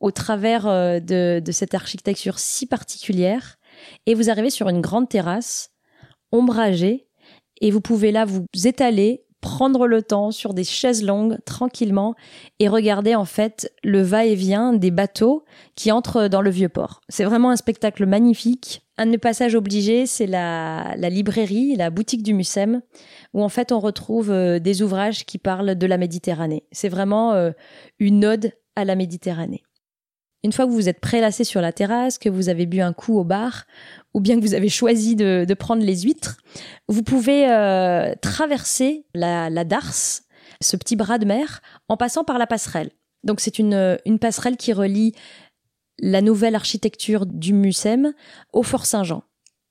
au 0.00 0.10
travers 0.10 0.66
euh, 0.66 1.00
de, 1.00 1.42
cette 1.50 1.74
architecture 1.74 2.38
si 2.38 2.66
particulière 2.66 3.58
et 4.06 4.14
vous 4.14 4.30
arrivez 4.30 4.50
sur 4.50 4.68
une 4.68 4.80
grande 4.80 5.08
terrasse 5.08 5.70
ombragée 6.32 7.08
et 7.60 7.70
vous 7.70 7.80
pouvez 7.80 8.12
là 8.12 8.24
vous 8.24 8.44
étaler 8.64 9.24
prendre 9.40 9.86
le 9.86 10.02
temps 10.02 10.30
sur 10.30 10.52
des 10.52 10.64
chaises 10.64 11.04
longues 11.04 11.38
tranquillement 11.44 12.14
et 12.58 12.68
regarder 12.68 13.14
en 13.14 13.24
fait 13.24 13.72
le 13.84 14.02
va-et-vient 14.02 14.72
des 14.72 14.90
bateaux 14.90 15.44
qui 15.76 15.92
entrent 15.92 16.28
dans 16.28 16.42
le 16.42 16.50
vieux 16.50 16.68
port. 16.68 17.00
C'est 17.08 17.24
vraiment 17.24 17.50
un 17.50 17.56
spectacle 17.56 18.04
magnifique. 18.06 18.82
Un 18.96 19.06
de 19.06 19.12
mes 19.12 19.18
passages 19.18 19.54
obligés, 19.54 20.06
c'est 20.06 20.26
la, 20.26 20.94
la 20.96 21.08
librairie, 21.08 21.76
la 21.76 21.90
boutique 21.90 22.24
du 22.24 22.34
Mucem, 22.34 22.82
où 23.32 23.44
en 23.44 23.48
fait 23.48 23.70
on 23.70 23.78
retrouve 23.78 24.32
euh, 24.32 24.58
des 24.58 24.82
ouvrages 24.82 25.24
qui 25.24 25.38
parlent 25.38 25.76
de 25.76 25.86
la 25.86 25.98
Méditerranée. 25.98 26.64
C'est 26.72 26.88
vraiment 26.88 27.32
euh, 27.34 27.52
une 28.00 28.24
ode 28.24 28.52
à 28.74 28.84
la 28.84 28.96
Méditerranée. 28.96 29.62
Une 30.44 30.52
fois 30.52 30.66
que 30.66 30.70
vous 30.70 30.76
vous 30.76 30.88
êtes 30.88 31.00
prélassé 31.00 31.42
sur 31.42 31.60
la 31.60 31.72
terrasse, 31.72 32.16
que 32.16 32.28
vous 32.28 32.48
avez 32.48 32.66
bu 32.66 32.80
un 32.80 32.92
coup 32.92 33.18
au 33.18 33.24
bar, 33.24 33.64
ou 34.14 34.20
bien 34.20 34.36
que 34.36 34.40
vous 34.40 34.54
avez 34.54 34.68
choisi 34.68 35.16
de, 35.16 35.52
prendre 35.54 35.82
les 35.84 36.02
huîtres, 36.02 36.36
vous 36.86 37.02
pouvez 37.02 37.50
euh, 37.50 38.14
traverser 38.22 39.04
la, 39.14 39.50
la 39.50 39.64
Darse, 39.64 40.22
ce 40.60 40.76
petit 40.76 40.94
bras 40.94 41.18
de 41.18 41.24
mer, 41.24 41.60
en 41.88 41.96
passant 41.96 42.22
par 42.22 42.38
la 42.38 42.46
passerelle. 42.46 42.90
Donc 43.24 43.40
c'est 43.40 43.58
une, 43.58 43.98
une 44.06 44.20
passerelle 44.20 44.56
qui 44.56 44.72
relie 44.72 45.12
la 45.98 46.22
nouvelle 46.22 46.54
architecture 46.54 47.26
du 47.26 47.52
Mucem 47.52 48.12
au 48.52 48.62
Fort 48.62 48.86
Saint-Jean. 48.86 49.24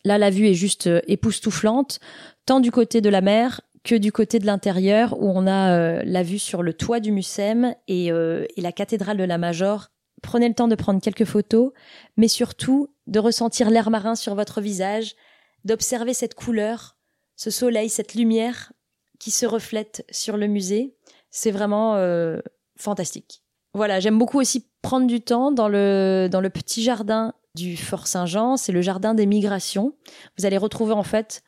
Là, 0.03 0.17
la 0.17 0.29
vue 0.29 0.47
est 0.47 0.53
juste 0.53 0.87
euh, 0.87 0.99
époustouflante, 1.07 2.01
tant 2.45 2.59
du 2.59 2.71
côté 2.71 2.99
de 2.99 3.09
la 3.09 3.21
mer 3.21 3.61
que 3.85 3.95
du 3.95 4.11
côté 4.11 4.39
de 4.39 4.45
l'intérieur, 4.45 5.17
où 5.21 5.31
on 5.33 5.47
a 5.47 5.71
euh, 5.71 6.01
la 6.03 6.23
vue 6.23 6.39
sur 6.39 6.61
le 6.61 6.73
toit 6.73 6.99
du 6.99 7.13
Mucem 7.13 7.73
et, 7.87 8.07
et 8.07 8.61
la 8.61 8.71
cathédrale 8.73 9.15
de 9.15 9.23
la 9.23 9.37
Major 9.37 9.87
Prenez 10.21 10.47
le 10.47 10.55
temps 10.55 10.67
de 10.67 10.75
prendre 10.75 11.01
quelques 11.01 11.25
photos, 11.25 11.71
mais 12.15 12.27
surtout 12.27 12.93
de 13.05 13.19
ressentir 13.19 13.69
l'air 13.69 13.89
marin 13.89 14.15
sur 14.15 14.35
votre 14.35 14.61
visage, 14.61 15.15
d'observer 15.63 16.13
cette 16.13 16.35
couleur, 16.35 16.97
ce 17.35 17.51
soleil, 17.51 17.89
cette 17.89 18.15
lumière 18.15 18.73
qui 19.19 19.31
se 19.31 19.45
reflète 19.45 20.05
sur 20.11 20.37
le 20.37 20.47
musée. 20.47 20.95
C'est 21.29 21.51
vraiment 21.51 21.95
euh, 21.95 22.39
fantastique. 22.77 23.43
Voilà, 23.73 23.99
j'aime 23.99 24.17
beaucoup 24.17 24.39
aussi 24.39 24.67
prendre 24.81 25.07
du 25.07 25.21
temps 25.21 25.51
dans 25.51 25.67
le, 25.67 26.29
dans 26.31 26.41
le 26.41 26.49
petit 26.49 26.81
jardin 26.81 27.33
du 27.55 27.75
Fort 27.75 28.07
Saint-Jean, 28.07 28.55
c'est 28.55 28.71
le 28.71 28.81
jardin 28.81 29.13
des 29.13 29.25
migrations. 29.25 29.93
Vous 30.37 30.45
allez 30.45 30.57
retrouver 30.57 30.93
en 30.93 31.03
fait 31.03 31.43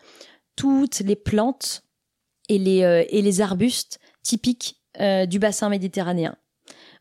toutes 0.56 1.00
les 1.00 1.16
plantes 1.16 1.84
et 2.50 2.58
les, 2.58 2.84
euh, 2.84 3.06
et 3.10 3.22
les 3.22 3.42
arbustes 3.42 4.00
typiques 4.24 4.82
euh, 5.00 5.26
du 5.26 5.40
bassin 5.40 5.70
méditerranéen. 5.70 6.36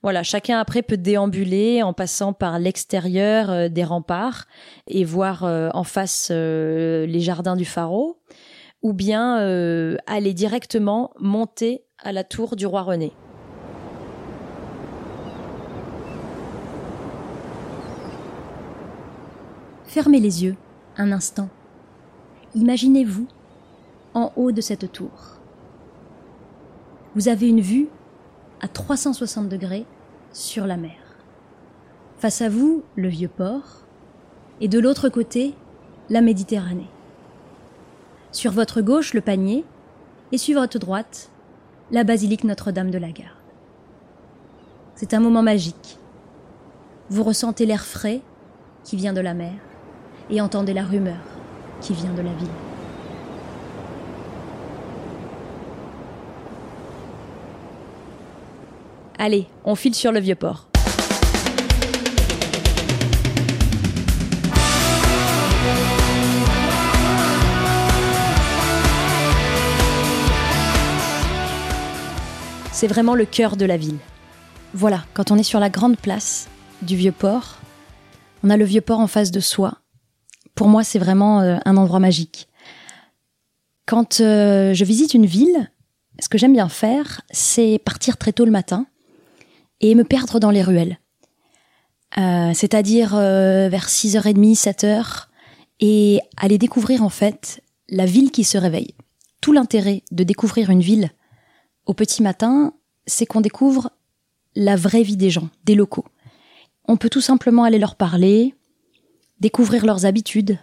Voilà, 0.03 0.23
chacun 0.23 0.61
après 0.61 0.83
peut 0.83 0.97
déambuler 0.97 1.83
en 1.83 1.93
passant 1.93 2.33
par 2.33 2.61
l'extérieur 2.61 3.51
euh, 3.51 3.69
des 3.69 3.83
remparts 3.83 4.47
et 4.87 5.05
voir 5.05 5.43
euh, 5.43 5.71
en 5.75 5.83
face 5.83 6.29
euh, 6.31 7.05
les 7.07 7.19
jardins 7.19 7.57
du 7.57 7.65
pharaon, 7.65 8.15
ou 8.83 8.93
bien 8.93 9.39
aller 10.07 10.35
directement 10.35 11.11
monter 11.19 11.83
à 11.99 12.13
la 12.13 12.23
tour 12.23 12.55
du 12.55 12.65
roi 12.65 12.83
René. 12.83 13.13
Fermez 19.87 20.21
les 20.21 20.45
yeux 20.45 20.55
un 20.97 21.11
instant. 21.11 21.49
Imaginez-vous 22.55 23.27
en 24.15 24.31
haut 24.37 24.53
de 24.53 24.61
cette 24.61 24.93
tour. 24.93 25.41
Vous 27.17 27.27
avez 27.27 27.49
une 27.49 27.61
vue 27.61 27.89
à 28.61 28.69
360 28.69 29.49
degrés 29.49 29.87
sur 30.33 30.67
la 30.67 30.77
mer. 30.77 30.97
Face 32.19 32.43
à 32.43 32.49
vous, 32.49 32.83
le 32.97 33.09
vieux 33.09 33.29
port, 33.29 33.85
et 34.61 34.69
de 34.69 34.79
l'autre 34.79 35.09
côté, 35.09 35.55
la 36.11 36.21
Méditerranée. 36.21 36.91
Sur 38.33 38.53
votre 38.53 38.81
gauche, 38.81 39.15
le 39.15 39.21
panier, 39.21 39.65
et 40.33 40.39
sur 40.39 40.61
votre 40.61 40.79
droite, 40.79 41.31
la 41.91 42.05
basilique 42.05 42.45
Notre-Dame 42.45 42.91
de 42.91 42.99
la 42.99 43.11
Garde. 43.11 43.31
C'est 44.95 45.15
un 45.15 45.21
moment 45.21 45.43
magique. 45.43 45.99
Vous 47.09 47.23
ressentez 47.23 47.67
l'air 47.67 47.85
frais 47.85 48.21
qui 48.85 48.97
vient 48.97 49.13
de 49.13 49.21
la 49.21 49.35
mer 49.35 49.55
et 50.29 50.41
entendez 50.41 50.75
la 50.75 50.83
rumeur 50.83 51.23
qui 51.81 51.95
vient 51.95 52.13
de 52.13 52.23
la 52.23 52.35
ville. 52.35 52.68
Allez, 59.21 59.49
on 59.65 59.75
file 59.75 59.97
sur 59.97 60.13
le 60.13 60.21
vieux 60.21 60.37
port. 60.37 60.69
C'est 72.71 72.87
vraiment 72.87 73.17
le 73.17 73.25
cœur 73.25 73.57
de 73.57 73.65
la 73.65 73.77
ville. 73.77 73.99
Voilà, 74.73 75.05
quand 75.15 75.33
on 75.33 75.37
est 75.37 75.43
sur 75.43 75.59
la 75.59 75.69
grande 75.69 75.97
place 75.97 76.49
du 76.83 76.95
vieux 76.95 77.11
port, 77.11 77.59
on 78.45 78.51
a 78.51 78.57
le 78.57 78.65
vieux 78.65 78.81
port 78.81 79.01
en 79.01 79.09
face 79.09 79.33
de 79.33 79.41
soi. 79.41 79.79
Pour 80.55 80.69
moi, 80.69 80.85
c'est 80.85 81.01
vraiment 81.01 81.41
euh, 81.41 81.57
un 81.65 81.77
endroit 81.77 81.99
magique. 81.99 82.47
Quand 83.85 84.21
euh, 84.21 84.75
je 84.75 84.85
visite 84.85 85.15
une 85.15 85.27
ville, 85.27 85.73
ce 86.21 86.29
que 86.29 86.39
j'aime 86.39 86.53
bien 86.53 86.69
faire, 86.69 87.23
c'est 87.33 87.81
partir 87.85 88.17
très 88.17 88.33
tôt 88.33 88.45
le 88.45 88.53
matin 88.53 88.87
et 89.81 89.95
me 89.95 90.05
perdre 90.05 90.41
dans 90.41 90.51
les 90.51 90.63
ruelles. 90.63 90.99
Euh, 92.17 92.53
c'est-à-dire 92.55 93.15
euh, 93.15 93.69
vers 93.69 93.89
6h30, 93.89 94.57
7h, 94.57 95.27
et 95.81 96.21
aller 96.37 96.59
découvrir 96.59 97.03
en 97.03 97.11
fait 97.11 97.63
la 97.89 98.07
ville 98.07 98.31
qui 98.31 98.45
se 98.45 98.59
réveille. 98.59 98.95
Tout 99.41 99.53
l'intérêt 99.53 100.03
de 100.11 100.25
découvrir 100.25 100.71
une 100.71 100.81
ville 100.81 101.11
au 101.87 101.95
petit 101.95 102.23
matin, 102.23 102.73
c'est 103.07 103.27
qu'on 103.27 103.41
découvre 103.41 103.91
la 104.57 104.75
vraie 104.75 105.03
vie 105.03 105.17
des 105.17 105.31
gens, 105.31 105.49
des 105.65 105.75
locaux. 105.75 106.07
On 106.87 106.97
peut 106.97 107.11
tout 107.11 107.21
simplement 107.21 107.65
aller 107.65 107.79
leur 107.79 107.95
parler, 107.95 108.55
découvrir 109.41 109.87
leurs 109.87 110.07
habitudes, 110.07 110.59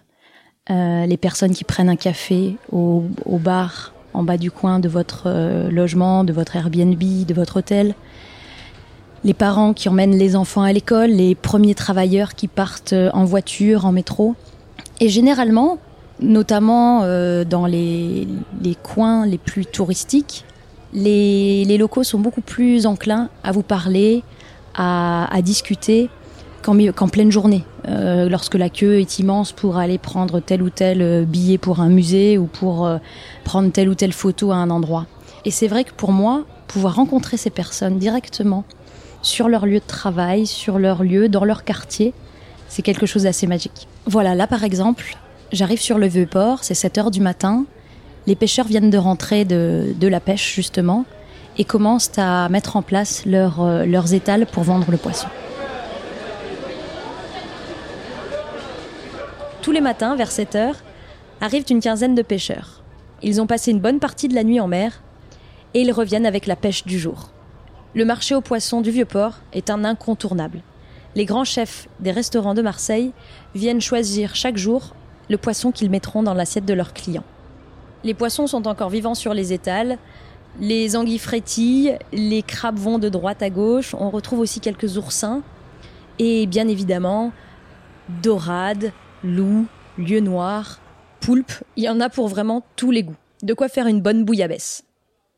euh, 0.69 1.05
les 1.05 1.17
personnes 1.17 1.53
qui 1.53 1.63
prennent 1.63 1.89
un 1.89 1.95
café 1.95 2.57
au, 2.71 3.05
au, 3.25 3.37
bar 3.37 3.93
en 4.13 4.23
bas 4.23 4.37
du 4.37 4.51
coin 4.51 4.79
de 4.79 4.89
votre 4.89 5.69
logement, 5.69 6.23
de 6.23 6.33
votre 6.33 6.55
Airbnb, 6.55 6.99
de 6.99 7.33
votre 7.33 7.57
hôtel, 7.57 7.95
les 9.25 9.33
parents 9.33 9.73
qui 9.73 9.89
emmènent 9.89 10.15
les 10.15 10.35
enfants 10.35 10.61
à 10.61 10.71
l'école, 10.71 11.09
les 11.09 11.33
premiers 11.33 11.73
travailleurs 11.73 12.35
qui 12.35 12.47
partent 12.47 12.93
euh, 12.93 13.09
en 13.13 13.25
voiture, 13.25 13.85
en 13.85 13.91
métro. 13.91 14.35
Et 14.99 15.09
généralement, 15.09 15.79
notamment 16.19 17.01
euh, 17.03 17.43
dans 17.43 17.65
les, 17.65 18.27
coins 18.83 19.25
les 19.25 19.39
plus 19.39 19.65
touristiques, 19.65 20.45
les, 20.93 21.77
locaux 21.77 22.03
sont 22.03 22.19
beaucoup 22.19 22.41
plus 22.41 22.85
enclins 22.85 23.29
à 23.43 23.51
vous 23.51 23.63
parler, 23.63 24.23
à, 24.75 25.27
discuter 25.41 26.09
qu'en 26.61 27.07
pleine 27.07 27.31
journée, 27.31 27.63
euh, 27.87 28.29
lorsque 28.29 28.55
la 28.55 28.69
queue 28.69 28.99
est 28.99 29.19
immense 29.19 29.51
pour 29.51 29.77
aller 29.77 29.97
prendre 29.97 30.39
tel 30.39 30.61
ou 30.61 30.69
tel 30.69 31.25
billet 31.25 31.57
pour 31.57 31.79
un 31.79 31.89
musée 31.89 32.37
ou 32.37 32.45
pour 32.45 32.89
prendre 33.43 33.71
telle 33.71 33.89
ou 33.89 33.95
telle 33.95 34.13
photo 34.13 34.51
à 34.51 34.55
un 34.55 34.69
endroit. 34.69 35.05
Et 35.45 35.51
c'est 35.51 35.67
vrai 35.67 35.83
que 35.83 35.93
pour 35.93 36.11
moi, 36.11 36.43
pouvoir 36.67 36.95
rencontrer 36.95 37.37
ces 37.37 37.49
personnes 37.49 37.97
directement, 37.97 38.63
sur 39.25 39.49
leur 39.49 39.65
lieu 39.65 39.79
de 39.79 39.85
travail, 39.85 40.45
sur 40.45 40.79
leur 40.79 41.03
lieu, 41.03 41.29
dans 41.29 41.45
leur 41.45 41.63
quartier. 41.63 42.13
C'est 42.67 42.81
quelque 42.81 43.05
chose 43.05 43.23
d'assez 43.23 43.47
magique. 43.47 43.87
Voilà, 44.05 44.35
là 44.35 44.47
par 44.47 44.63
exemple, 44.63 45.17
j'arrive 45.51 45.81
sur 45.81 45.97
le 45.97 46.07
vieux 46.07 46.25
port, 46.25 46.63
c'est 46.63 46.73
7 46.73 46.97
heures 46.97 47.11
du 47.11 47.21
matin. 47.21 47.65
Les 48.27 48.35
pêcheurs 48.35 48.67
viennent 48.67 48.89
de 48.89 48.97
rentrer 48.97 49.45
de, 49.45 49.95
la 50.01 50.19
pêche 50.19 50.55
justement 50.55 51.05
et 51.57 51.63
commencent 51.63 52.17
à 52.17 52.49
mettre 52.49 52.75
en 52.75 52.81
place 52.81 53.23
euh, 53.27 53.85
leurs 53.85 54.13
étals 54.13 54.45
pour 54.45 54.63
vendre 54.63 54.91
le 54.91 54.97
poisson. 54.97 55.27
Tous 59.61 59.71
les 59.71 59.81
matins, 59.81 60.15
vers 60.15 60.31
7 60.31 60.55
heures, 60.55 60.75
arrivent 61.41 61.65
une 61.69 61.79
quinzaine 61.79 62.13
de 62.13 62.21
pêcheurs. 62.21 62.83
Ils 63.23 63.41
ont 63.41 63.47
passé 63.47 63.71
une 63.71 63.79
bonne 63.79 63.99
partie 63.99 64.27
de 64.27 64.35
la 64.35 64.43
nuit 64.43 64.59
en 64.59 64.67
mer 64.67 65.01
et 65.73 65.81
ils 65.81 65.91
reviennent 65.91 66.25
avec 66.25 66.45
la 66.45 66.55
pêche 66.55 66.85
du 66.85 66.99
jour. 66.99 67.29
Le 67.95 68.03
marché 68.03 68.35
aux 68.35 68.41
poissons 68.41 68.81
du 68.81 68.91
Vieux-Port 68.91 69.35
est 69.53 69.69
un 69.69 69.85
incontournable. 69.85 70.61
les 71.15 71.23
grands 71.23 71.45
chefs 71.45 71.87
des 72.01 72.11
restaurants 72.11 72.53
de 72.53 72.61
Marseille 72.61 73.13
viennent 73.53 73.79
choisir 73.79 74.35
chaque 74.35 74.57
jour 74.57 74.93
le 75.29 75.37
poisson 75.37 75.71
qu'ils 75.71 75.89
mettront 75.89 76.21
dans 76.21 76.33
l'assiette 76.33 76.65
de 76.65 76.73
leurs 76.73 76.93
clients. 76.93 77.23
Les 78.03 78.13
poissons 78.13 78.47
sont 78.47 78.67
encore 78.67 78.89
vivants 78.89 79.15
sur 79.15 79.33
les 79.33 79.53
étals, 79.53 79.97
les 80.59 80.97
anguilles 80.97 81.19
frétillent, 81.19 81.97
les 82.11 82.43
crabes 82.43 82.77
vont 82.77 82.99
de 82.99 83.07
droite 83.07 83.41
à 83.41 83.49
gauche, 83.49 83.95
on 83.97 84.09
retrouve 84.09 84.39
aussi 84.39 84.59
quelques 84.59 84.97
oursins, 84.97 85.41
et 86.19 86.47
bien 86.47 86.67
évidemment, 86.67 87.31
dorades, 88.21 88.91
loups, 89.23 89.67
lieux 89.97 90.19
noirs, 90.19 90.81
poulpes, 91.21 91.63
il 91.77 91.85
y 91.85 91.89
en 91.89 92.01
a 92.01 92.09
pour 92.09 92.27
vraiment 92.27 92.61
tous 92.75 92.91
les 92.91 93.03
goûts. 93.03 93.15
De 93.41 93.53
quoi 93.53 93.69
faire 93.69 93.87
une 93.87 94.01
bonne 94.01 94.25
bouillabaisse. 94.25 94.83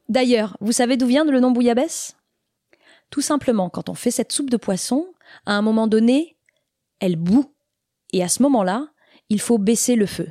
D'ailleurs, 0.10 0.58
vous 0.60 0.72
savez 0.72 0.98
d'où 0.98 1.06
vient 1.06 1.24
le 1.24 1.40
nom 1.40 1.52
bouillabaisse? 1.52 2.17
Tout 3.10 3.22
simplement, 3.22 3.70
quand 3.70 3.90
on 3.90 3.94
fait 3.94 4.12
cette 4.12 4.32
soupe 4.32 4.50
de 4.50 4.58
poisson, 4.58 5.08
à 5.46 5.54
un 5.54 5.62
moment 5.62 5.88
donné, 5.88 6.38
elle 7.00 7.16
bout. 7.16 7.54
Et 8.14 8.24
à 8.24 8.28
ce 8.28 8.42
moment-là, 8.44 8.88
il 9.30 9.42
faut 9.42 9.58
baisser 9.58 9.96
le 9.96 10.06
feu. 10.06 10.30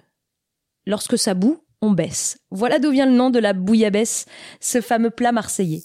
Lorsque 0.87 1.19
ça 1.19 1.35
bout, 1.35 1.63
on 1.83 1.91
baisse. 1.91 2.39
Voilà 2.51 2.79
d'où 2.79 2.91
vient 2.91 3.07
le 3.07 3.13
nom 3.13 3.31
de 3.31 3.39
la 3.39 3.53
bouillabaisse, 3.53 4.27
ce 4.61 4.81
fameux 4.81 5.11
plat 5.11 5.33
marseillais. 5.33 5.83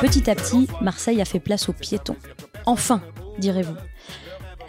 Petit 0.00 0.28
à 0.28 0.34
petit, 0.34 0.66
Marseille 0.80 1.20
a 1.20 1.24
fait 1.24 1.38
place 1.38 1.68
aux 1.68 1.72
piétons. 1.72 2.16
Enfin, 2.64 3.00
direz-vous. 3.38 3.76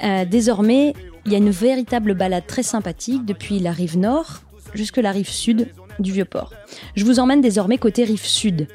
Euh, 0.04 0.26
désormais, 0.26 0.94
il 1.26 1.32
y 1.32 1.36
a 1.36 1.40
une 1.40 1.50
véritable 1.50 2.14
balade 2.14 2.46
très 2.46 2.62
sympathique 2.62 3.26
depuis 3.26 3.58
la 3.58 3.72
rive 3.72 3.98
nord 3.98 4.42
jusque 4.76 4.98
la 4.98 5.12
rive 5.12 5.30
sud 5.30 5.70
du 5.98 6.12
Vieux-Port. 6.12 6.54
Je 6.96 7.04
vous 7.04 7.20
emmène 7.20 7.42
désormais 7.42 7.80
côté 7.80 8.04
rive 8.04 8.24
sud, 8.24 8.68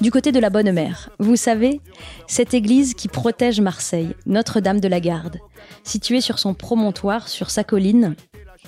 du 0.00 0.10
côté 0.10 0.32
de 0.32 0.38
la 0.38 0.50
Bonne 0.50 0.72
Mère. 0.72 1.10
Vous 1.18 1.36
savez, 1.36 1.80
cette 2.26 2.54
église 2.54 2.94
qui 2.94 3.08
protège 3.08 3.60
Marseille, 3.60 4.14
Notre-Dame 4.26 4.80
de 4.80 4.88
la 4.88 5.00
Garde, 5.00 5.38
située 5.84 6.20
sur 6.20 6.38
son 6.38 6.54
promontoire, 6.54 7.28
sur 7.28 7.50
sa 7.50 7.64
colline, 7.64 8.14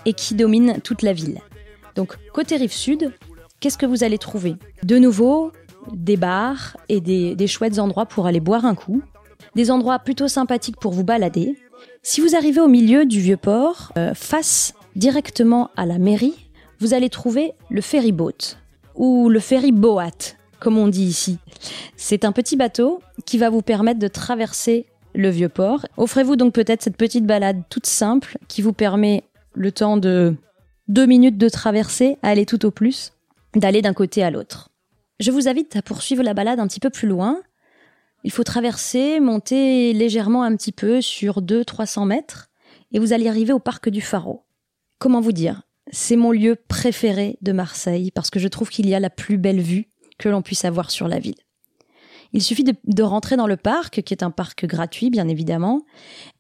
et 0.04 0.12
qui 0.12 0.35
domine 0.35 0.80
toute 0.82 1.02
la 1.02 1.12
ville. 1.12 1.40
Donc, 1.97 2.16
côté 2.32 2.56
rive 2.56 2.73
sud, 2.73 3.12
qu'est-ce 3.61 3.78
que 3.78 3.87
vous 3.87 4.04
allez 4.04 4.18
trouver? 4.18 4.56
De 4.85 4.99
nouveau, 4.99 5.52
des 5.92 6.16
bars 6.16 6.76
et 6.88 7.00
des, 7.00 7.35
des 7.35 7.47
chouettes 7.47 7.78
endroits 7.78 8.06
pour 8.06 8.26
aller 8.26 8.40
boire 8.40 8.64
un 8.64 8.75
coup, 8.75 9.02
des 9.54 9.70
endroits 9.70 9.99
plutôt 9.99 10.28
sympathiques 10.28 10.78
pour 10.78 10.92
vous 10.92 11.04
balader. 11.04 11.58
Si 12.02 12.20
vous 12.20 12.37
arrivez 12.37 12.61
au 12.61 12.68
milieu 12.68 13.04
du 13.04 13.20
vieux 13.20 13.37
port, 13.37 13.92
euh, 13.99 14.14
face 14.14 14.75
directement 14.97 15.70
à 15.76 15.85
la 15.85 15.99
mairie, 15.99 16.49
vous 16.80 16.94
allez 16.94 17.11
trouver 17.11 17.52
le 17.70 17.80
ferry 17.80 18.12
boat 18.12 18.56
ou 18.94 19.28
le 19.28 19.40
ferry 19.40 19.73
boat, 19.73 20.37
comme 20.61 20.79
on 20.79 20.88
dit 20.88 21.05
ici. 21.05 21.38
C'est 21.97 22.25
un 22.25 22.33
petit 22.33 22.57
bateau 22.57 23.00
qui 23.25 23.38
va 23.38 23.50
vous 23.50 23.62
permettre 23.62 23.99
de 23.99 24.09
traverser 24.09 24.87
le 25.15 25.31
vieux 25.31 25.49
port. 25.49 25.87
Offrez-vous 25.97 26.37
donc 26.37 26.55
peut-être 26.55 26.83
cette 26.83 26.97
petite 26.97 27.27
balade 27.27 27.62
toute 27.71 27.87
simple 27.87 28.38
qui 28.49 28.62
vous 28.62 28.73
permet 28.73 29.25
le 29.55 29.73
temps 29.73 29.97
de 29.97 30.37
deux 30.88 31.07
minutes 31.07 31.38
de 31.38 31.49
traverser, 31.49 32.17
à 32.23 32.29
aller 32.29 32.47
tout 32.47 32.65
au 32.65 32.71
plus, 32.71 33.12
d'aller 33.55 33.83
d'un 33.83 33.93
côté 33.93 34.23
à 34.23 34.31
l'autre. 34.31 34.71
Je 35.21 35.31
vous 35.31 35.49
invite 35.49 35.77
à 35.77 35.83
poursuivre 35.83 36.23
la 36.23 36.35
balade 36.35 36.61
un 36.61 36.67
petit 36.67 36.81
peu 36.81 36.91
plus 36.91 37.09
loin. 37.09 37.41
Il 38.25 38.31
faut 38.31 38.45
traverser, 38.45 39.21
monter 39.21 39.93
légèrement 39.93 40.43
un 40.43 40.57
petit 40.57 40.73
peu 40.73 41.00
sur 41.00 41.43
200-300 41.43 42.07
mètres 42.07 42.49
et 42.93 42.99
vous 42.99 43.12
allez 43.12 43.29
arriver 43.29 43.53
au 43.53 43.59
parc 43.59 43.88
du 43.88 44.00
Pharaon. 44.00 44.43
Comment 44.99 45.21
vous 45.21 45.32
dire? 45.32 45.63
C'est 45.91 46.17
mon 46.17 46.32
lieu 46.32 46.56
préféré 46.69 47.39
de 47.43 47.52
Marseille 47.52 48.11
parce 48.11 48.30
que 48.30 48.39
je 48.39 48.49
trouve 48.49 48.69
qu'il 48.69 48.89
y 48.89 48.95
a 48.95 49.00
la 49.00 49.11
plus 49.11 49.39
belle 49.39 49.61
vue 49.61 49.89
que 50.19 50.28
l'on 50.28 50.43
puisse 50.43 50.65
avoir 50.65 50.91
sur 50.91 51.09
la 51.09 51.19
ville. 51.19 51.37
Il 52.33 52.43
suffit 52.43 52.65
de, 52.65 53.02
rentrer 53.02 53.37
dans 53.37 53.47
le 53.47 53.57
parc, 53.57 54.02
qui 54.02 54.13
est 54.13 54.23
un 54.23 54.31
parc 54.31 54.67
gratuit, 54.67 55.09
bien 55.09 55.28
évidemment, 55.28 55.87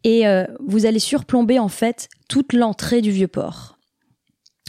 et 0.04 0.26
euh, 0.26 0.44
vous 0.60 0.84
allez 0.84 0.98
surplomber 0.98 1.58
en 1.58 1.68
fait 1.68 2.08
toute 2.28 2.52
l'entrée 2.52 3.00
du 3.00 3.10
vieux 3.10 3.28
port. 3.28 3.78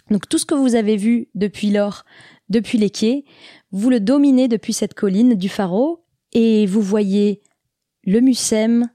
Donc 0.09 0.29
tout 0.29 0.37
ce 0.37 0.45
que 0.45 0.55
vous 0.55 0.75
avez 0.75 0.95
vu 0.95 1.27
depuis 1.35 1.71
lors, 1.71 2.05
depuis 2.47 2.77
les 2.77 2.89
quais, 2.89 3.25
vous 3.71 3.89
le 3.89 3.99
dominez 3.99 4.47
depuis 4.47 4.73
cette 4.73 4.93
colline 4.93 5.35
du 5.35 5.49
Pharaon, 5.49 5.97
et 6.31 6.65
vous 6.65 6.81
voyez 6.81 7.41
le 8.05 8.21
Mucem, 8.21 8.89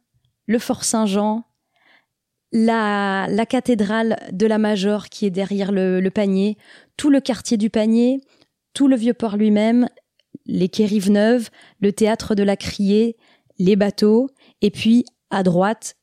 le 0.46 0.58
Fort 0.58 0.84
Saint-Jean, 0.84 1.44
la, 2.52 3.26
la, 3.28 3.46
cathédrale 3.46 4.16
de 4.32 4.46
la 4.46 4.58
Major 4.58 5.08
qui 5.08 5.26
est 5.26 5.30
derrière 5.30 5.72
le 5.72 6.08
panier, 6.08 6.56
tout 6.96 7.10
le 7.10 7.20
quartier 7.20 7.56
du 7.56 7.68
panier, 7.68 8.20
tout 8.74 8.88
le 8.88 8.96
vieux 8.96 9.14
port 9.14 9.36
lui-même, 9.36 9.88
les 10.46 10.68
quais 10.68 10.86
Rive-Neuve, 10.86 11.50
le 11.80 11.92
théâtre 11.92 12.34
de 12.34 12.42
la 12.42 12.56
Criée, 12.56 13.16
les 13.58 13.76
bateaux, 13.76 14.28
et 14.62 14.70
puis 14.70 15.04
à 15.30 15.42
droite, 15.42 15.96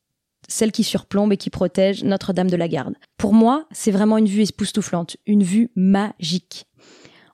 celle 0.48 0.72
qui 0.72 0.84
surplombe 0.84 1.32
et 1.32 1.36
qui 1.36 1.50
protège 1.50 2.04
Notre-Dame 2.04 2.50
de 2.50 2.56
la 2.56 2.68
Garde. 2.68 2.94
Pour 3.16 3.32
moi, 3.34 3.66
c'est 3.70 3.90
vraiment 3.90 4.18
une 4.18 4.26
vue 4.26 4.42
époustouflante, 4.42 5.16
une 5.26 5.42
vue 5.42 5.70
magique. 5.76 6.66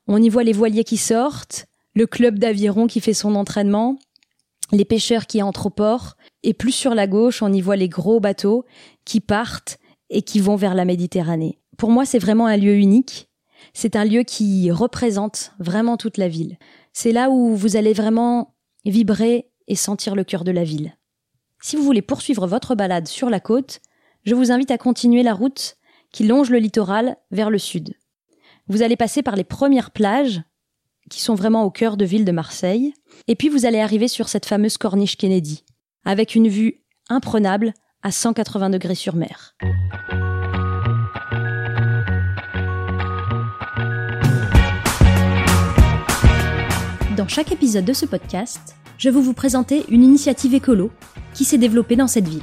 On 0.06 0.22
y 0.22 0.28
voit 0.28 0.44
les 0.44 0.52
voiliers 0.52 0.84
qui 0.84 0.96
sortent, 0.96 1.66
le 1.94 2.06
club 2.06 2.38
d'aviron 2.38 2.86
qui 2.86 3.00
fait 3.00 3.14
son 3.14 3.34
entraînement, 3.34 3.98
les 4.72 4.84
pêcheurs 4.84 5.26
qui 5.26 5.42
entrent 5.42 5.66
au 5.66 5.70
port, 5.70 6.16
et 6.42 6.54
plus 6.54 6.72
sur 6.72 6.94
la 6.94 7.06
gauche, 7.06 7.42
on 7.42 7.52
y 7.52 7.60
voit 7.60 7.76
les 7.76 7.88
gros 7.88 8.20
bateaux 8.20 8.64
qui 9.04 9.20
partent 9.20 9.78
et 10.10 10.22
qui 10.22 10.40
vont 10.40 10.56
vers 10.56 10.74
la 10.74 10.84
Méditerranée. 10.84 11.58
Pour 11.76 11.90
moi, 11.90 12.04
c'est 12.04 12.18
vraiment 12.18 12.46
un 12.46 12.56
lieu 12.56 12.74
unique. 12.74 13.28
C'est 13.72 13.96
un 13.96 14.04
lieu 14.04 14.22
qui 14.22 14.70
représente 14.70 15.52
vraiment 15.58 15.96
toute 15.96 16.16
la 16.16 16.28
ville. 16.28 16.58
C'est 17.00 17.12
là 17.12 17.30
où 17.30 17.54
vous 17.54 17.76
allez 17.76 17.92
vraiment 17.92 18.56
vibrer 18.84 19.52
et 19.68 19.76
sentir 19.76 20.16
le 20.16 20.24
cœur 20.24 20.42
de 20.42 20.50
la 20.50 20.64
ville. 20.64 20.98
Si 21.62 21.76
vous 21.76 21.84
voulez 21.84 22.02
poursuivre 22.02 22.48
votre 22.48 22.74
balade 22.74 23.06
sur 23.06 23.30
la 23.30 23.38
côte, 23.38 23.78
je 24.24 24.34
vous 24.34 24.50
invite 24.50 24.72
à 24.72 24.78
continuer 24.78 25.22
la 25.22 25.32
route 25.32 25.76
qui 26.10 26.24
longe 26.24 26.50
le 26.50 26.58
littoral 26.58 27.16
vers 27.30 27.50
le 27.50 27.58
sud. 27.58 27.94
Vous 28.66 28.82
allez 28.82 28.96
passer 28.96 29.22
par 29.22 29.36
les 29.36 29.44
premières 29.44 29.92
plages 29.92 30.42
qui 31.08 31.20
sont 31.20 31.36
vraiment 31.36 31.62
au 31.62 31.70
cœur 31.70 31.96
de 31.98 32.04
ville 32.04 32.24
de 32.24 32.32
Marseille, 32.32 32.92
et 33.28 33.36
puis 33.36 33.48
vous 33.48 33.64
allez 33.64 33.78
arriver 33.78 34.08
sur 34.08 34.28
cette 34.28 34.46
fameuse 34.46 34.76
corniche 34.76 35.16
Kennedy, 35.16 35.64
avec 36.04 36.34
une 36.34 36.48
vue 36.48 36.82
imprenable 37.08 37.74
à 38.02 38.10
180 38.10 38.70
degrés 38.70 38.96
sur 38.96 39.14
mer. 39.14 39.54
Chaque 47.28 47.52
épisode 47.52 47.84
de 47.84 47.92
ce 47.92 48.06
podcast, 48.06 48.74
je 48.96 49.10
vais 49.10 49.20
vous 49.20 49.34
présenter 49.34 49.84
une 49.90 50.02
initiative 50.02 50.54
écolo 50.54 50.90
qui 51.34 51.44
s'est 51.44 51.58
développée 51.58 51.94
dans 51.94 52.06
cette 52.06 52.26
ville. 52.26 52.42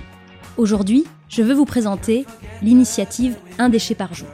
Aujourd'hui, 0.58 1.06
je 1.28 1.42
veux 1.42 1.56
vous 1.56 1.66
présenter 1.66 2.24
l'initiative 2.62 3.36
Un 3.58 3.70
déchet 3.70 3.96
par 3.96 4.14
jour. 4.14 4.28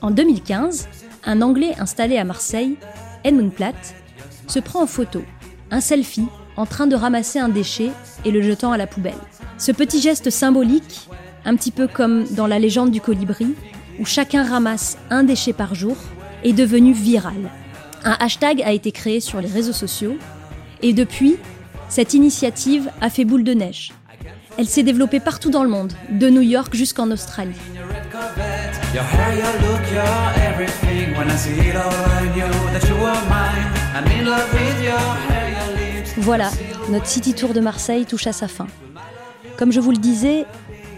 En 0.00 0.12
2015, 0.12 0.88
un 1.24 1.42
Anglais 1.42 1.74
installé 1.80 2.16
à 2.16 2.22
Marseille, 2.22 2.76
Edmund 3.24 3.52
Platt, 3.52 3.96
se 4.46 4.60
prend 4.60 4.84
en 4.84 4.86
photo, 4.86 5.20
un 5.72 5.80
selfie, 5.80 6.28
en 6.56 6.64
train 6.64 6.86
de 6.86 6.94
ramasser 6.94 7.40
un 7.40 7.48
déchet 7.48 7.90
et 8.24 8.30
le 8.30 8.40
jetant 8.40 8.70
à 8.70 8.78
la 8.78 8.86
poubelle. 8.86 9.18
Ce 9.58 9.72
petit 9.72 10.00
geste 10.00 10.30
symbolique, 10.30 11.08
un 11.44 11.56
petit 11.56 11.72
peu 11.72 11.88
comme 11.88 12.24
dans 12.30 12.46
la 12.46 12.60
légende 12.60 12.92
du 12.92 13.00
colibri, 13.00 13.56
où 13.98 14.04
chacun 14.04 14.44
ramasse 14.44 14.96
un 15.10 15.24
déchet 15.24 15.52
par 15.52 15.74
jour, 15.74 15.96
est 16.44 16.52
devenu 16.52 16.92
viral. 16.92 17.50
Un 18.04 18.16
hashtag 18.20 18.62
a 18.62 18.72
été 18.72 18.92
créé 18.92 19.20
sur 19.20 19.40
les 19.40 19.48
réseaux 19.48 19.72
sociaux 19.72 20.16
et 20.82 20.92
depuis, 20.92 21.36
cette 21.88 22.14
initiative 22.14 22.90
a 23.00 23.10
fait 23.10 23.24
boule 23.24 23.44
de 23.44 23.54
neige. 23.54 23.92
Elle 24.56 24.68
s'est 24.68 24.82
développée 24.82 25.20
partout 25.20 25.50
dans 25.50 25.62
le 25.62 25.68
monde, 25.68 25.92
de 26.10 26.28
New 26.28 26.40
York 26.40 26.74
jusqu'en 26.74 27.10
Australie. 27.10 27.54
Voilà, 36.18 36.50
notre 36.90 37.06
City 37.06 37.34
Tour 37.34 37.54
de 37.54 37.60
Marseille 37.60 38.04
touche 38.06 38.26
à 38.26 38.32
sa 38.32 38.48
fin. 38.48 38.66
Comme 39.56 39.72
je 39.72 39.80
vous 39.80 39.90
le 39.90 39.98
disais, 39.98 40.44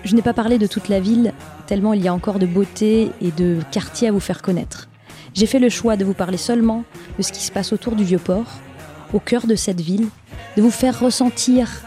je 0.05 0.15
n'ai 0.15 0.23
pas 0.23 0.33
parlé 0.35 0.59
de 0.59 0.67
toute 0.67 0.89
la 0.89 1.01
ville, 1.01 1.33
tellement 1.67 1.93
il 1.93 2.03
y 2.03 2.09
a 2.09 2.15
encore 2.15 2.39
de 2.39 2.47
beauté 2.47 3.11
et 3.21 3.31
de 3.31 3.59
quartiers 3.71 4.09
à 4.09 4.13
vous 4.13 4.21
faire 4.21 4.43
connaître. 4.43 4.90
J'ai 5.35 5.47
fait 5.47 5.59
le 5.59 5.69
choix 5.69 5.97
de 5.97 6.05
vous 6.05 6.15
parler 6.15 6.37
seulement 6.37 6.85
de 7.19 7.23
ce 7.23 7.33
qui 7.33 7.43
se 7.43 7.53
passe 7.53 7.73
autour 7.73 7.95
du 7.95 8.05
Vieux-Port, 8.05 8.47
au 9.13 9.21
cœur 9.21 9.47
de 9.47 9.55
cette 9.55 9.81
ville, 9.81 10.09
de 10.57 10.63
vous 10.63 10.71
faire 10.71 10.99
ressentir 10.99 11.83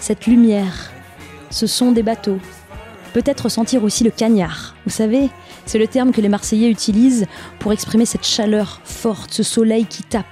cette 0.00 0.26
lumière, 0.26 0.90
ce 1.50 1.66
son 1.66 1.92
des 1.92 2.02
bateaux, 2.02 2.38
peut-être 3.12 3.42
ressentir 3.44 3.82
aussi 3.82 4.04
le 4.04 4.10
cagnard. 4.10 4.76
Vous 4.86 4.92
savez, 4.92 5.28
C'est 5.66 5.78
le 5.78 5.86
terme 5.86 6.12
que 6.12 6.22
les 6.22 6.30
Marseillais 6.30 6.70
utilisent 6.70 7.26
pour 7.58 7.74
exprimer 7.74 8.06
cette 8.06 8.24
chaleur 8.24 8.80
forte, 8.84 9.34
ce 9.34 9.42
soleil 9.42 9.84
qui 9.84 10.02
tape. 10.02 10.24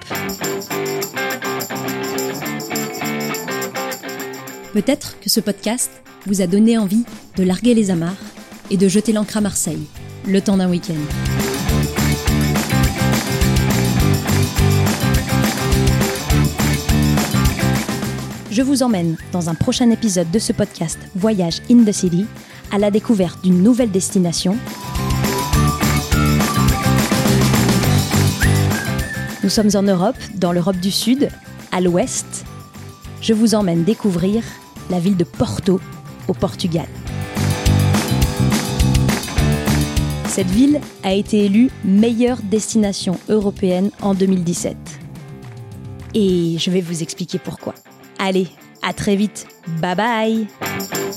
Peut-être 4.72 5.20
que 5.20 5.28
ce 5.28 5.40
podcast 5.40 5.90
vous 6.26 6.40
a 6.40 6.46
donné 6.46 6.78
envie 6.78 7.04
de 7.36 7.44
larguer 7.44 7.74
les 7.74 7.90
amarres 7.90 8.14
et 8.70 8.78
de 8.78 8.88
jeter 8.88 9.12
l'ancre 9.12 9.36
à 9.36 9.42
Marseille, 9.42 9.86
le 10.26 10.40
temps 10.40 10.56
d'un 10.56 10.70
week-end. 10.70 11.35
Je 18.56 18.62
vous 18.62 18.82
emmène 18.82 19.18
dans 19.32 19.50
un 19.50 19.54
prochain 19.54 19.90
épisode 19.90 20.30
de 20.30 20.38
ce 20.38 20.50
podcast 20.50 20.98
Voyage 21.14 21.60
in 21.70 21.84
the 21.84 21.92
City 21.92 22.24
à 22.72 22.78
la 22.78 22.90
découverte 22.90 23.44
d'une 23.44 23.62
nouvelle 23.62 23.90
destination. 23.90 24.56
Nous 29.42 29.50
sommes 29.50 29.68
en 29.74 29.82
Europe, 29.82 30.16
dans 30.36 30.52
l'Europe 30.52 30.78
du 30.78 30.90
Sud, 30.90 31.28
à 31.70 31.82
l'ouest. 31.82 32.46
Je 33.20 33.34
vous 33.34 33.54
emmène 33.54 33.84
découvrir 33.84 34.42
la 34.88 35.00
ville 35.00 35.18
de 35.18 35.24
Porto, 35.24 35.78
au 36.26 36.32
Portugal. 36.32 36.88
Cette 40.28 40.50
ville 40.50 40.80
a 41.02 41.12
été 41.12 41.44
élue 41.44 41.68
meilleure 41.84 42.40
destination 42.40 43.18
européenne 43.28 43.90
en 44.00 44.14
2017. 44.14 44.78
Et 46.14 46.56
je 46.58 46.70
vais 46.70 46.80
vous 46.80 47.02
expliquer 47.02 47.38
pourquoi. 47.38 47.74
Allez, 48.18 48.48
à 48.82 48.92
très 48.92 49.16
vite. 49.16 49.46
Bye 49.80 49.96
bye 49.96 51.15